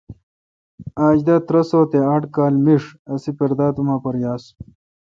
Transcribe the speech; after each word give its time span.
اج 1.05 1.17
داترہ 1.25 1.61
تے 1.91 1.99
آڑ 2.13 2.21
کال 2.35 2.53
میݭ 2.63 2.83
اسے 3.13 3.31
پرداداُماپر 3.37 4.15
یاس۔ 4.23 4.43